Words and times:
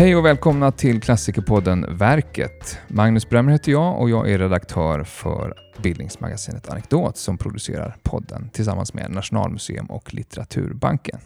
Hej 0.00 0.16
och 0.16 0.24
välkomna 0.24 0.72
till 0.72 1.00
klassikerpodden 1.00 1.86
Verket. 1.98 2.78
Magnus 2.88 3.28
Bremmer 3.28 3.52
heter 3.52 3.72
jag 3.72 4.00
och 4.00 4.10
jag 4.10 4.30
är 4.30 4.38
redaktör 4.38 5.04
för 5.04 5.54
bildningsmagasinet 5.82 6.68
Anekdot 6.68 7.16
som 7.16 7.38
producerar 7.38 7.96
podden 8.02 8.50
tillsammans 8.52 8.94
med 8.94 9.10
Nationalmuseum 9.10 9.86
och 9.86 10.14
Litteraturbanken. 10.14 11.18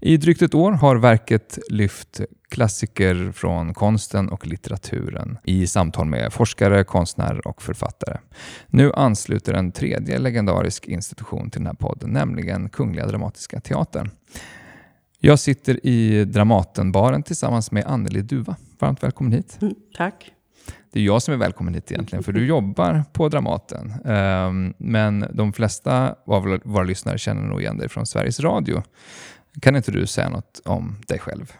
I 0.00 0.16
drygt 0.16 0.42
ett 0.42 0.54
år 0.54 0.72
har 0.72 0.96
verket 0.96 1.58
lyft 1.70 2.20
klassiker 2.48 3.32
från 3.32 3.74
konsten 3.74 4.28
och 4.28 4.46
litteraturen 4.46 5.38
i 5.44 5.66
samtal 5.66 6.06
med 6.06 6.32
forskare, 6.32 6.84
konstnärer 6.84 7.46
och 7.46 7.62
författare. 7.62 8.18
Nu 8.66 8.92
ansluter 8.92 9.54
en 9.54 9.72
tredje 9.72 10.18
legendarisk 10.18 10.86
institution 10.86 11.50
till 11.50 11.60
den 11.60 11.66
här 11.66 11.74
podden, 11.74 12.10
nämligen 12.10 12.68
Kungliga 12.68 13.06
Dramatiska 13.06 13.60
Teatern. 13.60 14.10
Jag 15.26 15.38
sitter 15.38 15.86
i 15.86 16.24
Dramatenbaren 16.24 17.22
tillsammans 17.22 17.72
med 17.72 17.84
Anneli 17.86 18.22
Duva. 18.22 18.56
Varmt 18.78 19.02
välkommen 19.02 19.32
hit. 19.32 19.58
Mm, 19.60 19.74
tack. 19.96 20.32
Det 20.92 21.00
är 21.00 21.04
jag 21.04 21.22
som 21.22 21.34
är 21.34 21.38
välkommen 21.38 21.74
hit 21.74 21.92
egentligen, 21.92 22.22
för 22.22 22.32
du 22.32 22.46
jobbar 22.46 23.04
på 23.12 23.28
Dramaten. 23.28 23.92
Um, 24.04 24.74
men 24.78 25.24
de 25.32 25.52
flesta 25.52 26.14
av 26.26 26.60
våra 26.64 26.84
lyssnare 26.84 27.18
känner 27.18 27.42
nog 27.42 27.60
igen 27.60 27.78
dig 27.78 27.88
från 27.88 28.06
Sveriges 28.06 28.40
Radio. 28.40 28.82
Kan 29.60 29.76
inte 29.76 29.92
du 29.92 30.06
säga 30.06 30.28
något 30.28 30.62
om 30.64 30.96
dig 31.06 31.18
själv? 31.18 31.52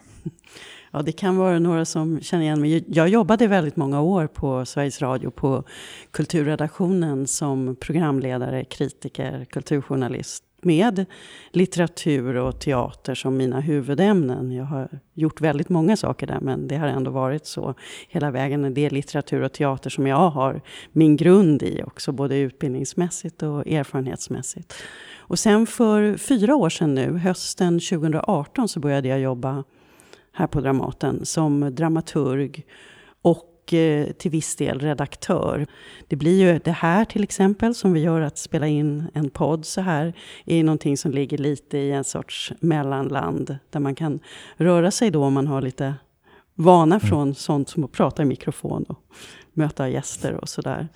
Ja, 0.93 1.03
det 1.03 1.13
kan 1.13 1.37
vara 1.37 1.59
några 1.59 1.85
som 1.85 2.21
känner 2.21 2.45
igen 2.45 2.61
mig. 2.61 2.85
Jag 2.89 3.09
jobbade 3.09 3.47
väldigt 3.47 3.77
många 3.77 4.01
år 4.01 4.27
på 4.27 4.65
Sveriges 4.65 5.03
Radio 5.03 5.31
på 5.31 5.65
kulturredaktionen 6.11 7.27
som 7.27 7.77
programledare, 7.81 8.65
kritiker, 8.65 9.45
kulturjournalist 9.51 10.46
med 10.67 11.05
litteratur 11.51 12.37
och 12.37 12.61
teater 12.61 13.15
som 13.15 13.37
mina 13.37 13.61
huvudämnen. 13.61 14.53
Jag 14.53 14.65
har 14.65 14.89
gjort 15.15 15.41
väldigt 15.41 15.69
många 15.69 15.97
saker 15.97 16.27
där, 16.27 16.41
men 16.41 16.69
det 16.69 16.77
har 16.77 16.87
ändå 16.87 17.11
varit 17.11 17.47
så 17.47 17.75
hela 18.09 18.31
vägen. 18.31 18.75
Det 18.75 18.87
är 18.87 18.91
litteratur 18.91 19.43
och 19.43 19.53
teater 19.53 19.91
som 19.91 20.07
jag 20.07 20.31
har 20.31 20.61
min 20.93 21.17
grund 21.17 21.63
i 21.63 21.83
också, 21.87 22.13
både 22.13 22.39
utbildningsmässigt 22.39 23.43
och 23.43 23.67
erfarenhetsmässigt. 23.67 24.75
Och 25.19 25.39
sen 25.39 25.67
för 25.67 26.17
fyra 26.17 26.57
år 26.57 26.69
sedan 26.71 26.95
nu, 26.95 27.19
hösten 27.19 27.81
2018, 27.81 28.69
så 28.69 28.81
började 28.81 29.09
jag 29.09 29.21
jobba 29.21 29.65
här 30.33 30.47
på 30.47 30.61
Dramaten 30.61 31.27
som 31.27 31.75
dramaturg 31.75 32.65
och 33.23 33.56
och 33.67 33.75
eh, 33.75 34.13
till 34.13 34.31
viss 34.31 34.57
del 34.57 34.81
redaktör. 34.81 35.67
Det 36.09 36.17
blir 36.17 36.41
ju 36.41 36.59
det 36.65 36.71
här 36.73 37.05
till 37.05 37.23
exempel 37.23 37.75
som 37.75 37.93
vi 37.93 38.01
gör, 38.01 38.21
att 38.21 38.39
spela 38.39 38.67
in 38.67 39.11
en 39.15 39.31
podd 39.31 39.67
så 39.67 39.81
här, 39.81 40.13
är 40.45 40.65
någonting 40.65 40.97
som 40.97 41.11
ligger 41.11 41.39
lite 41.39 41.79
i 41.79 41.93
en 41.93 42.05
sorts 42.05 42.53
mellanland 42.61 43.59
där 43.71 43.81
man 43.81 43.95
kan 43.95 44.21
röra 44.57 44.91
sig 44.91 45.11
då 45.11 45.25
om 45.25 45.35
man 45.35 45.47
har 45.47 45.63
lite 45.63 45.95
vana 46.55 46.97
mm. 46.97 47.09
från 47.09 47.35
sånt 47.35 47.69
som 47.69 47.85
att 47.85 47.93
prata 47.93 48.23
i 48.23 48.25
mikrofon 48.25 48.85
och 48.89 48.99
möta 49.57 49.89
gäster 49.89 50.35
och 50.35 50.49
sådär. 50.49 50.89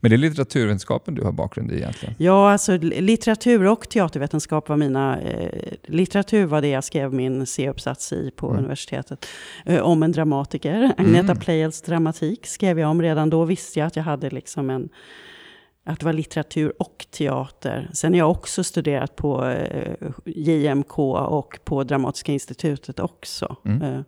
Men 0.00 0.10
det 0.10 0.14
är 0.14 0.18
litteraturvetenskapen 0.18 1.14
du 1.14 1.22
har 1.22 1.32
bakgrund 1.32 1.72
i 1.72 1.76
egentligen? 1.76 2.14
Ja, 2.18 2.52
alltså 2.52 2.76
litteratur 2.76 3.66
och 3.66 3.88
teatervetenskap 3.88 4.68
var 4.68 4.76
mina... 4.76 5.20
Eh, 5.20 5.72
litteratur 5.82 6.46
var 6.46 6.62
det 6.62 6.68
jag 6.68 6.84
skrev 6.84 7.12
min 7.12 7.46
C-uppsats 7.46 8.12
i 8.12 8.30
på 8.36 8.46
mm. 8.46 8.58
universitetet. 8.58 9.26
Eh, 9.64 9.80
om 9.80 10.02
en 10.02 10.12
dramatiker. 10.12 10.92
Agneta 10.96 11.32
mm. 11.32 11.36
Pleijels 11.36 11.82
dramatik 11.82 12.46
skrev 12.46 12.78
jag 12.78 12.90
om. 12.90 13.02
Redan 13.02 13.30
då 13.30 13.44
visste 13.44 13.78
jag 13.78 13.86
att 13.86 13.96
jag 13.96 14.04
hade 14.04 14.30
liksom 14.30 14.70
en 14.70 14.88
att 15.86 16.00
det 16.00 16.06
var 16.06 16.12
litteratur 16.12 16.72
och 16.78 17.06
teater. 17.10 17.90
Sen 17.92 18.12
har 18.12 18.18
jag 18.18 18.30
också 18.30 18.64
studerat 18.64 19.16
på 19.16 19.46
eh, 19.46 20.10
JMK 20.24 20.98
och 20.98 21.58
på 21.64 21.84
Dramatiska 21.84 22.32
institutet 22.32 23.00
också. 23.00 23.56
Mm. 23.64 24.04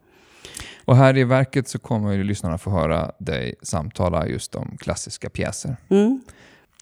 Och 0.87 0.97
här 0.97 1.17
i 1.17 1.25
verket 1.25 1.69
så 1.69 1.79
kommer 1.79 2.25
lyssnarna 2.25 2.59
få 2.59 2.71
höra 2.71 3.13
dig 3.19 3.55
samtala 3.63 4.27
just 4.27 4.55
om 4.55 4.77
klassiska 4.81 5.31
pjäser. 5.31 5.77
Mm. 5.89 6.21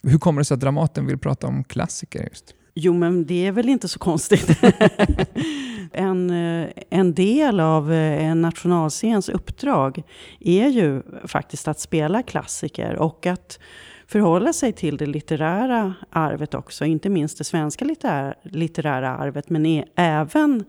Hur 0.03 0.19
kommer 0.19 0.41
det 0.41 0.45
sig 0.45 0.55
att 0.55 0.61
Dramaten 0.61 1.07
vill 1.07 1.19
prata 1.19 1.47
om 1.47 1.65
klassiker 1.65 2.29
just? 2.31 2.55
Jo, 2.75 2.93
men 2.93 3.27
det 3.27 3.47
är 3.47 3.53
väl 3.53 3.69
inte 3.69 3.89
så 3.89 3.99
konstigt. 3.99 4.59
en, 5.93 6.31
eh, 6.31 6.69
en 6.91 7.15
del 7.15 7.61
av 7.61 7.93
eh, 7.93 8.27
en 8.27 8.43
nationalscens 8.43 9.29
uppdrag 9.29 10.03
är 10.41 10.69
ju 10.69 11.03
faktiskt 11.25 11.69
att 11.69 11.81
spela 11.81 12.23
klassiker 12.23 12.97
och 12.97 13.27
att 13.27 13.59
förhålla 14.07 14.53
sig 14.53 14.73
till 14.73 14.97
det 14.97 15.07
litterära 15.07 15.95
arvet 16.11 16.55
också. 16.55 16.85
Inte 16.85 17.09
minst 17.09 17.39
det 17.39 17.45
svenska 17.45 17.85
litterära, 17.85 18.35
litterära 18.43 19.17
arvet, 19.17 19.51
men 19.51 19.85
även 19.97 20.65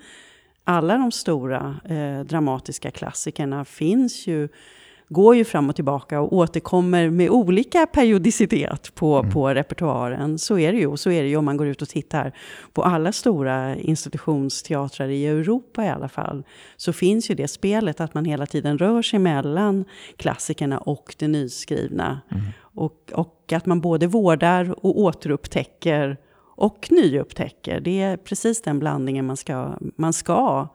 alla 0.66 0.98
de 0.98 1.12
stora 1.12 1.76
eh, 1.86 2.20
dramatiska 2.20 2.92
klassikerna 2.92 3.66
finns 3.66 4.28
ju, 4.28 4.48
går 5.09 5.36
ju 5.36 5.46
fram 5.46 5.70
och 5.70 5.76
tillbaka 5.76 6.22
och 6.22 6.34
återkommer 6.34 7.09
med 7.09 7.30
olika 7.30 7.86
periodicitet 7.86 8.96
på, 8.96 9.16
mm. 9.16 9.31
på 9.31 9.50
repertoaren. 9.53 10.40
Så 10.40 10.59
är 10.59 10.72
det 10.72 10.78
ju. 10.78 10.88
Och 10.88 11.00
så 11.00 11.12
är 11.12 11.24
det 11.24 11.30
ju 11.30 11.38
om 11.38 11.46
man 11.46 11.58
går 11.58 11.68
ut 11.68 11.81
och 11.81 11.90
tittar 11.90 12.31
på 12.74 12.84
alla 12.84 13.12
stora 13.12 13.76
institutionsteatrar 13.76 15.08
i 15.08 15.28
Europa 15.28 15.86
i 15.86 15.90
alla 15.90 16.09
fall. 16.09 16.44
Så 16.78 16.94
finns 16.94 17.30
ju 17.30 17.36
det 17.36 17.47
spelet 17.47 18.02
att 18.02 18.14
man 18.14 18.26
hela 18.26 18.46
tiden 18.46 18.78
rör 18.78 19.02
sig 19.02 19.20
mellan 19.20 19.86
klassikerna 20.18 20.78
och 20.78 21.16
det 21.18 21.28
nyskrivna. 21.28 22.22
Mm. 22.32 22.44
Och, 22.58 23.12
och 23.14 23.53
att 23.53 23.66
man 23.66 23.82
både 23.82 24.08
vårdar 24.08 24.86
och 24.86 25.00
återupptäcker 25.00 26.18
och 26.56 26.88
nyupptäcker. 26.92 27.80
Det 27.80 28.02
är 28.02 28.18
precis 28.18 28.62
den 28.62 28.80
blandningen 28.80 29.26
man 29.26 29.38
ska, 29.38 29.78
man 29.98 30.14
ska 30.14 30.68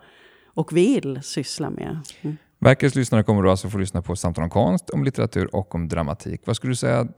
och 0.47 0.77
vill 0.77 1.21
syssla 1.23 1.71
med. 1.71 1.99
Mm. 2.21 2.37
Verkets 2.59 2.95
lyssnare 2.95 3.23
kommer 3.23 3.43
då 3.43 3.51
alltså 3.51 3.69
få 3.69 3.79
lyssna 3.79 4.03
på 4.03 4.17
samtal 4.17 4.45
om 4.45 4.51
konst, 4.51 4.91
om 4.91 5.05
litteratur 5.05 5.55
och 5.55 5.75
om 5.75 5.89
dramatik. 5.89 6.41
Vad 6.45 6.57
skulle 6.57 6.71
du 6.71 6.77
säga, 6.77 7.09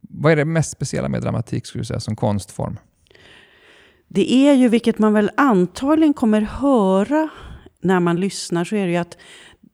vad 0.00 0.32
är 0.32 0.36
det 0.36 0.44
mest 0.44 0.70
speciella 0.70 1.08
med 1.08 1.22
dramatik 1.22 1.66
skulle 1.66 1.80
du 1.80 1.86
säga, 1.86 2.00
som 2.00 2.16
konstform? 2.16 2.78
Det 4.08 4.32
är 4.32 4.54
ju, 4.54 4.68
vilket 4.68 4.98
man 4.98 5.12
väl 5.12 5.30
antagligen 5.36 6.14
kommer 6.14 6.40
höra 6.40 7.28
när 7.80 8.00
man 8.00 8.20
lyssnar, 8.20 8.64
så 8.64 8.76
är 8.76 8.86
det 8.86 8.92
ju 8.92 8.96
att 8.96 9.18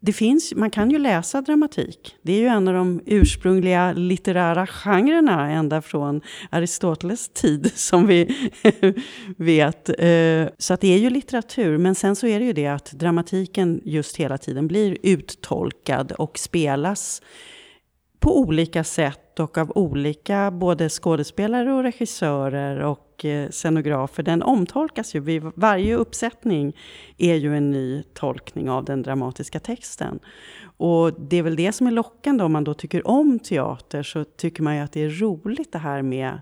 det 0.00 0.12
finns, 0.12 0.54
man 0.54 0.70
kan 0.70 0.90
ju 0.90 0.98
läsa 0.98 1.40
dramatik. 1.40 2.16
Det 2.22 2.32
är 2.32 2.40
ju 2.40 2.46
en 2.46 2.68
av 2.68 2.74
de 2.74 3.00
ursprungliga 3.06 3.92
litterära 3.92 4.66
genrerna 4.66 5.50
ända 5.50 5.82
från 5.82 6.20
Aristoteles 6.50 7.28
tid, 7.28 7.72
som 7.74 8.06
vi 8.06 8.50
vet. 9.36 9.88
Eh, 9.88 10.48
så 10.58 10.74
att 10.74 10.80
det 10.80 10.94
är 10.94 10.98
ju 10.98 11.10
litteratur. 11.10 11.78
Men 11.78 11.94
sen 11.94 12.16
så 12.16 12.26
är 12.26 12.38
det 12.38 12.44
ju 12.44 12.52
det 12.52 12.66
att 12.66 12.92
dramatiken 12.92 13.80
just 13.84 14.16
hela 14.16 14.38
tiden 14.38 14.68
blir 14.68 14.98
uttolkad 15.02 16.12
och 16.12 16.38
spelas 16.38 17.22
på 18.20 18.38
olika 18.38 18.84
sätt 18.84 19.40
och 19.40 19.58
av 19.58 19.72
olika 19.74 20.50
både 20.50 20.88
skådespelare 20.88 21.72
och 21.72 21.82
regissörer 21.82 22.80
och 22.80 23.24
eh, 23.24 23.48
scenografer. 23.50 24.22
Den 24.22 24.42
omtolkas 24.42 25.14
ju. 25.14 25.20
Vid 25.20 25.42
varje 25.54 25.96
uppsättning 25.96 26.76
är 27.18 27.34
ju 27.34 27.56
en 27.56 27.70
ny 27.70 28.02
tolkning 28.02 28.70
av 28.70 28.84
den 28.84 29.02
dramatiska 29.02 29.60
texten. 29.60 30.18
Och 30.76 31.20
det 31.20 31.36
är 31.36 31.42
väl 31.42 31.56
det 31.56 31.72
som 31.72 31.86
är 31.86 31.90
lockande 31.90 32.44
om 32.44 32.52
man 32.52 32.64
då 32.64 32.74
tycker 32.74 33.08
om 33.08 33.38
teater 33.38 34.02
så 34.02 34.24
tycker 34.24 34.62
man 34.62 34.76
ju 34.76 34.82
att 34.82 34.92
det 34.92 35.04
är 35.04 35.10
roligt 35.10 35.72
det 35.72 35.78
här 35.78 36.02
med... 36.02 36.40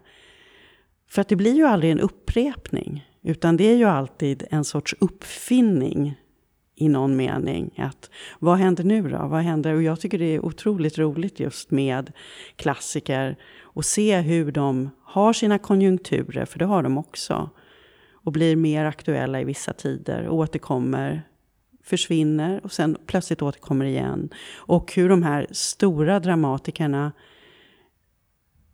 För 1.09 1.21
att 1.21 1.29
det 1.29 1.37
blir 1.37 1.55
ju 1.55 1.67
aldrig 1.67 1.93
en 1.93 2.01
upprepning. 2.01 3.07
Utan 3.23 3.57
det 3.57 3.65
är 3.65 3.77
ju 3.77 3.85
alltid 3.85 4.45
en 4.51 4.65
sorts 4.65 4.95
uppfinning 4.99 6.15
i 6.77 6.89
någon 6.89 7.17
mening. 7.17 7.71
Att, 7.79 8.11
vad 8.39 8.59
händer 8.59 8.85
nu 8.85 9.03
då? 9.03 9.27
Vad 9.27 9.41
händer? 9.41 9.75
Och 9.75 9.83
jag 9.83 10.01
tycker 10.01 10.19
det 10.19 10.35
är 10.35 10.45
otroligt 10.45 10.99
roligt 10.99 11.41
just 11.41 11.71
med 11.71 12.13
klassiker 12.57 13.37
och 13.63 13.85
se 13.85 14.21
hur 14.21 14.53
de 14.53 14.91
har 15.03 15.33
sina 15.33 15.59
konjunkturer, 15.59 16.45
för 16.45 16.59
det 16.59 16.65
har 16.65 16.83
de 16.83 16.99
också. 16.99 17.51
Och 18.13 18.33
blir 18.33 18.57
mer 18.57 18.85
aktuella 18.85 19.41
i 19.41 19.45
vissa 19.45 19.73
tider, 19.73 20.29
återkommer, 20.29 21.23
försvinner 21.85 22.61
och 22.65 22.73
sen 22.73 22.97
plötsligt 23.07 23.43
återkommer 23.43 23.85
igen. 23.85 24.29
Och 24.57 24.93
hur 24.95 25.09
de 25.09 25.23
här 25.23 25.47
stora 25.51 26.21
dramatikerna 26.21 27.13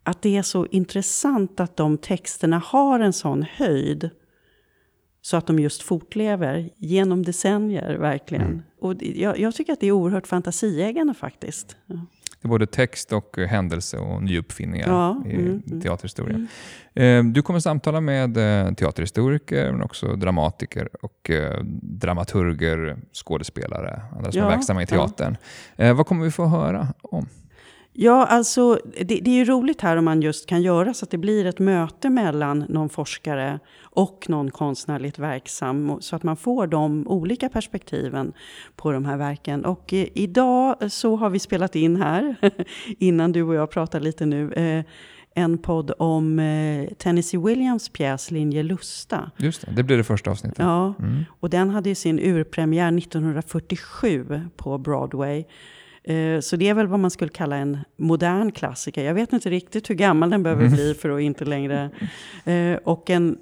att 0.04 0.22
det 0.22 0.36
är 0.36 0.42
så 0.42 0.66
intressant 0.66 1.60
att 1.60 1.76
de 1.76 1.98
texterna 1.98 2.58
har 2.58 3.00
en 3.00 3.12
sån 3.12 3.42
höjd 3.42 4.10
så 5.22 5.36
att 5.36 5.46
de 5.46 5.58
just 5.58 5.82
fortlever 5.82 6.70
genom 6.76 7.22
decennier, 7.22 7.94
verkligen. 7.94 8.46
Mm. 8.46 8.62
Och 8.80 8.94
jag, 9.00 9.38
jag, 9.38 9.54
tycker 9.54 9.72
att 9.72 9.80
det 9.80 9.86
är 9.86 9.92
oerhört 9.92 10.26
fantasieggande 10.26 11.14
faktiskt. 11.14 11.76
Ja. 11.86 11.96
Det 12.40 12.46
är 12.46 12.48
både 12.48 12.66
text 12.66 13.12
och 13.12 13.38
händelse 13.38 13.98
och 13.98 14.22
nyuppfinningar 14.22 14.88
ja, 14.88 15.22
i 15.26 15.34
mm, 15.34 15.62
mm. 15.66 15.80
teaterhistorien. 15.80 16.48
Mm. 16.94 17.26
Eh, 17.28 17.32
du 17.32 17.42
kommer 17.42 17.60
samtala 17.60 18.00
med 18.00 18.36
eh, 18.36 18.74
teaterhistoriker, 18.74 19.72
men 19.72 19.82
också 19.82 20.16
dramatiker 20.16 20.88
och 21.02 21.30
eh, 21.30 21.62
dramaturger, 21.82 22.96
skådespelare, 23.12 24.02
andra 24.16 24.32
som 24.32 24.40
ja, 24.40 24.46
är 24.46 24.50
verksamma 24.50 24.82
i 24.82 24.86
teatern. 24.86 25.36
Ja. 25.76 25.94
Vad 25.94 26.06
kommer 26.06 26.24
vi 26.24 26.30
få 26.30 26.46
höra 26.46 26.88
om? 27.02 27.28
Ja, 27.94 28.26
alltså 28.26 28.78
det, 29.00 29.04
det, 29.04 29.30
är 29.30 29.34
ju 29.34 29.44
roligt 29.44 29.80
här 29.80 29.96
om 29.96 30.04
man 30.04 30.22
just 30.22 30.46
kan 30.46 30.62
göra 30.62 30.94
så 30.94 31.04
att 31.04 31.10
det 31.10 31.18
blir 31.18 31.46
ett 31.46 31.58
möte 31.58 32.10
mellan 32.10 32.64
någon 32.68 32.88
forskare 32.88 33.58
och 33.82 34.26
någon 34.28 34.50
konstnärligt 34.50 35.18
verksam. 35.18 35.96
Så 36.00 36.16
att 36.16 36.22
man 36.22 36.36
får 36.36 36.66
de 36.66 37.08
olika 37.08 37.48
perspektiven 37.48 38.32
på 38.76 38.92
de 38.92 39.04
här 39.04 39.16
verken. 39.16 39.64
Och 39.64 39.92
eh, 39.92 40.06
idag 40.14 40.92
så 40.92 41.16
har 41.16 41.30
vi 41.30 41.38
spelat 41.38 41.76
in 41.76 41.96
här, 41.96 42.36
innan 42.98 43.32
du 43.32 43.42
och 43.42 43.54
jag 43.54 43.70
pratar 43.70 44.00
lite 44.00 44.26
nu, 44.26 44.52
eh, 44.52 44.84
en 45.34 45.58
podd 45.58 45.92
om 45.98 46.38
eh, 46.38 46.88
Tennessee 46.98 47.40
Williams 47.40 47.88
pjäs 47.88 48.30
Linje 48.30 48.62
Lusta. 48.62 49.30
Just 49.36 49.66
det, 49.66 49.72
det 49.72 49.82
blir 49.82 49.96
det 49.96 50.04
första 50.04 50.30
avsnittet. 50.30 50.58
Ja, 50.58 50.94
mm. 50.98 51.24
och 51.40 51.50
den 51.50 51.70
hade 51.70 51.94
sin 51.94 52.18
urpremiär 52.18 52.98
1947 52.98 54.40
på 54.56 54.78
Broadway. 54.78 55.44
Eh, 56.04 56.40
så 56.40 56.56
det 56.56 56.68
är 56.68 56.74
väl 56.74 56.86
vad 56.86 57.00
man 57.00 57.10
skulle 57.10 57.30
kalla 57.30 57.56
en 57.56 57.78
modern 57.96 58.52
klassiker. 58.52 59.04
Jag 59.04 59.14
vet 59.14 59.32
inte 59.32 59.50
riktigt 59.50 59.90
hur 59.90 59.94
gammal 59.94 60.30
den 60.30 60.42
behöver 60.42 60.62
mm. 60.62 60.74
bli 60.74 60.94
för 60.94 61.10
att 61.10 61.20
inte 61.20 61.44
längre... 61.44 61.90
Eh, 62.44 62.76
och 62.84 63.10
en 63.10 63.38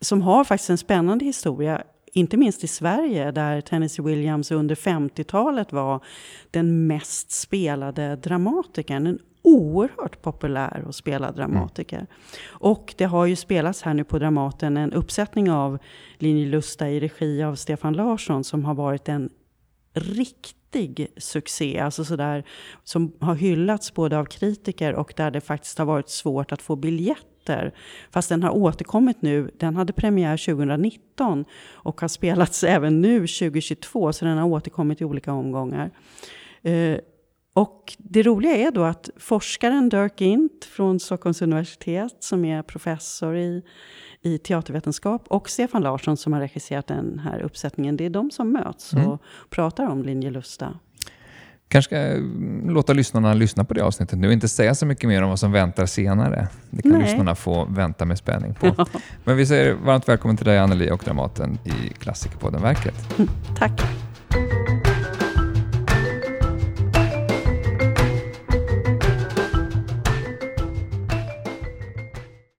som 0.00 0.22
har 0.22 0.44
faktiskt 0.44 0.70
en 0.70 0.78
spännande 0.78 1.24
historia 1.24 1.82
inte 2.14 2.36
minst 2.36 2.64
i 2.64 2.66
Sverige, 2.66 3.30
där 3.30 3.60
Tennessee 3.60 4.04
Williams 4.04 4.50
under 4.50 4.74
50-talet 4.74 5.72
var 5.72 6.04
den 6.50 6.86
mest 6.86 7.30
spelade 7.30 8.16
dramatikern. 8.16 9.06
En 9.06 9.18
oerhört 9.42 10.22
populär 10.22 10.84
och 10.86 10.94
spelad 10.94 11.36
dramatiker. 11.36 11.96
Mm. 11.96 12.08
Och 12.48 12.94
det 12.98 13.04
har 13.04 13.26
ju 13.26 13.36
spelats 13.36 13.82
här 13.82 13.94
nu 13.94 14.04
på 14.04 14.18
Dramaten 14.18 14.76
en 14.76 14.92
uppsättning 14.92 15.50
av 15.50 15.78
Linje 16.18 16.46
Lusta 16.46 16.90
i 16.90 17.00
regi 17.00 17.42
av 17.42 17.54
Stefan 17.54 17.92
Larsson 17.92 18.44
som 18.44 18.64
har 18.64 18.74
varit 18.74 19.08
en 19.08 19.30
riktig 19.94 20.61
succé. 21.16 21.78
Alltså 21.78 22.04
sådär, 22.04 22.44
som 22.84 23.12
har 23.20 23.34
hyllats 23.34 23.94
både 23.94 24.18
av 24.18 24.24
kritiker 24.24 24.94
och 24.94 25.12
där 25.16 25.30
det 25.30 25.40
faktiskt 25.40 25.78
har 25.78 25.84
varit 25.84 26.08
svårt 26.08 26.52
att 26.52 26.62
få 26.62 26.76
biljetter. 26.76 27.74
Fast 28.10 28.28
den 28.28 28.42
har 28.42 28.50
återkommit 28.50 29.22
nu. 29.22 29.50
Den 29.58 29.76
hade 29.76 29.92
premiär 29.92 30.36
2019 30.36 31.44
och 31.72 32.00
har 32.00 32.08
spelats 32.08 32.64
även 32.64 33.00
nu 33.00 33.18
2022. 33.18 34.12
Så 34.12 34.24
den 34.24 34.38
har 34.38 34.48
återkommit 34.48 35.00
i 35.00 35.04
olika 35.04 35.32
omgångar. 35.32 35.90
Eh, 36.62 36.96
och 37.54 37.94
det 37.98 38.22
roliga 38.22 38.56
är 38.56 38.70
då 38.70 38.84
att 38.84 39.10
forskaren 39.16 39.88
Dirk 39.88 40.20
Int 40.20 40.64
från 40.64 41.00
Stockholms 41.00 41.42
universitet, 41.42 42.16
som 42.18 42.44
är 42.44 42.62
professor 42.62 43.36
i, 43.36 43.62
i 44.22 44.38
teatervetenskap, 44.38 45.24
och 45.28 45.50
Stefan 45.50 45.82
Larsson 45.82 46.16
som 46.16 46.32
har 46.32 46.40
regisserat 46.40 46.86
den 46.86 47.18
här 47.18 47.40
uppsättningen, 47.40 47.96
det 47.96 48.04
är 48.04 48.10
de 48.10 48.30
som 48.30 48.52
möts 48.52 48.92
mm. 48.92 49.08
och 49.08 49.22
pratar 49.50 49.86
om 49.86 50.02
Linje 50.02 50.30
Lusta. 50.30 50.78
kanske 51.68 51.88
ska 51.88 51.98
mm, 51.98 52.70
låta 52.70 52.92
lyssnarna 52.92 53.34
lyssna 53.34 53.64
på 53.64 53.74
det 53.74 53.84
avsnittet 53.84 54.18
nu 54.18 54.32
inte 54.32 54.48
säga 54.48 54.74
så 54.74 54.86
mycket 54.86 55.08
mer 55.08 55.22
om 55.22 55.28
vad 55.28 55.40
som 55.40 55.52
väntar 55.52 55.86
senare. 55.86 56.48
Det 56.70 56.82
kan 56.82 56.92
Nej. 56.92 57.02
lyssnarna 57.02 57.34
få 57.34 57.64
vänta 57.64 58.04
med 58.04 58.18
spänning 58.18 58.54
på. 58.54 58.66
Ja. 58.78 58.86
Men 59.24 59.36
vi 59.36 59.46
säger 59.46 59.74
varmt 59.74 60.08
välkommen 60.08 60.36
till 60.36 60.46
dig 60.46 60.58
Anneli 60.58 60.90
och 60.90 61.02
Dramaten 61.04 61.58
i 61.64 61.92
Klassikerpodden 61.98 62.62
Verket. 62.62 63.18
Mm, 63.18 63.30
tack. 63.58 63.82